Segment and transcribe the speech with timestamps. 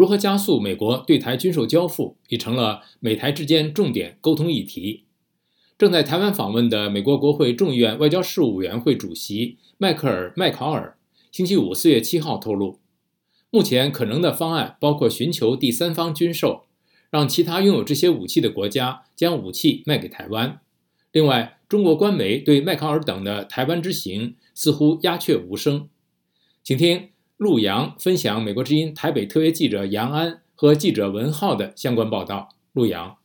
[0.00, 5.04] 如何加速美国对台军售交付，已成了美台之间重点沟通议题。
[5.76, 10.96] 正在台湾访问的美国国会众议院外交事务委员会主席迈克尔·麦考尔，
[11.30, 12.78] 星期五四月七号透露，
[13.50, 16.64] 目前可能的方案包括寻求第三方军售，
[17.10, 20.62] 让其他拥有这些武器的国家将武器卖给台湾。
[21.12, 25.90] 另外，中国官媒对麦考尔等的台湾之行似乎鸦雀无声。
[26.62, 27.10] 请听
[27.40, 32.50] 陆洋分享美国之音台北特约记者杨安和记者文浩的相关报道。
[32.74, 33.16] 陆洋，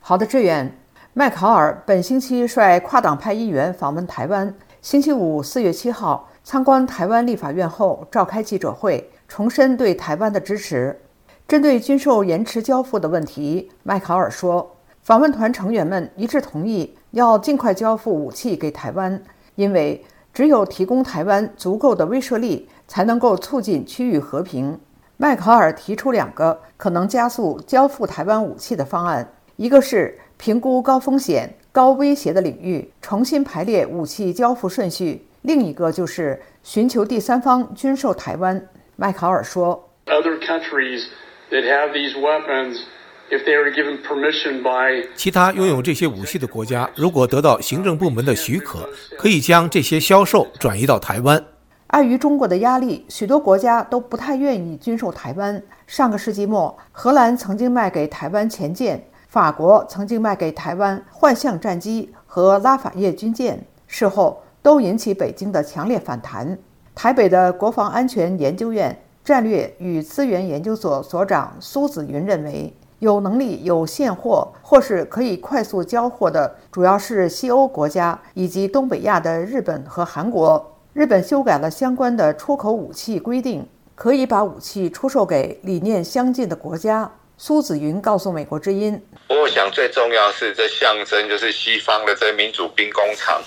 [0.00, 0.76] 好的，志远。
[1.14, 11.00] 麦考尔本星期率跨党派议员访问台湾，星期五四月七号参观台湾立法院后召开记者会，重申对台湾的支持。
[11.46, 16.96] 针对军售延迟交付的问题，麦考尔说，访问团成员们一致同意。
[17.12, 19.22] 要尽快交付武器给台湾，
[19.54, 24.76] 因为只有提供台湾足够的威慑力，才能够促进区域和平。
[25.16, 38.60] 麦考尔提出两个可能加速交付台湾武器的方案：一个是评估高风险、高威胁的领域，重新排列武器交付顺序；另一个就是寻求第三方军售台湾。
[38.96, 41.04] 麦考尔说：“Other countries
[41.52, 42.78] that have these weapons.”。
[45.14, 51.40] 其他拥有这些武器的国家，如果得到行政部门的许可，可以将这些销售转移到台湾。
[51.90, 55.60] 碍于中国的压力，许多国家都不太愿意军售台湾。
[55.88, 66.56] 上个世纪末，荷兰曾经卖给台湾前舰，法国曾经卖给台湾幻象战机和拉法叶军舰，事后都引起北京的强烈反弹。
[66.94, 72.72] 台北的国防安全研究院战略与资源研究所所长苏子云认为。
[73.00, 80.76] 有能力、有现货或是可以快速交货的，主要是西欧国家以及东北亚的日本和韩国。
[80.92, 87.10] 日本修改了相关的出口武器规定，可以把武器出售给理念相近的国家。
[87.38, 89.00] 苏子云告诉美国之音
[89.30, 93.40] ：“我想最重要是这象征，就是西方的这民主兵工厂，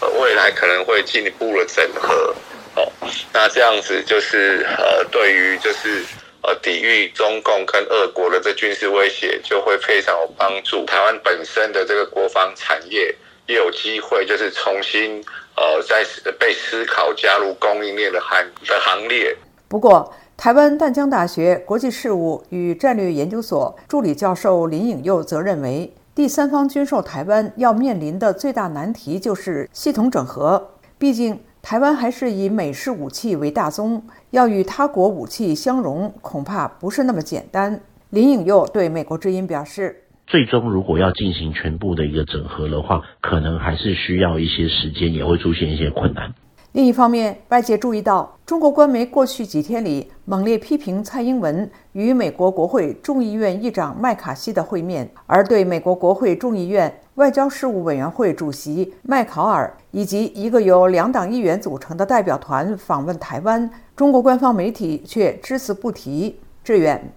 [0.00, 2.34] 呃，未来可能会进一步的整合。
[2.76, 2.88] 哦，
[3.32, 6.04] 那这样子就是呃，对于就是。”
[6.46, 10.84] 呃，抵御中共跟俄国的这军事威胁，就会非常有帮助。
[10.84, 13.16] 台湾本身的这个国防产业
[13.46, 15.22] 也有机会，就是重新
[15.56, 16.04] 呃，在
[16.38, 19.36] 被思考加入供应链的行的行列。
[19.68, 31.40] 不过，台湾淡江大学国际事务与战略研究所助理教授林颖佑则认为，第三方军售台湾要面临的最大难题就是系统整合，毕竟。
[31.66, 37.80] 台湾还是以美式武器为大宗，要与他国武器相融，恐怕不是那么简单。
[38.10, 46.34] 林颖佑对美国之音表示：“最终如果要进行全部的一个整合的话，可能还是需要一些时间，也会出现一些困难。”
[46.72, 66.40] 另一方面，外界注意到，中国官媒过去几天里猛烈批评蔡英文与美国国会众议院议长麦卡锡的会面，而对美国国会众议院外交事务委员会主席麦考尔以及一个由两党议员组成的代表团访问台湾，中国官方媒体却只字不提。
[66.64, 67.12] 志远，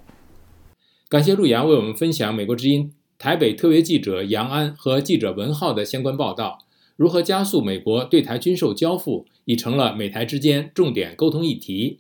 [1.10, 6.60] 感谢陆阳为我们分享美国之音台北特约记者杨安和记者文浩的相关报道。
[6.96, 11.96] 如何加速美国对台军售交付，已成了美台之间重点沟通议题。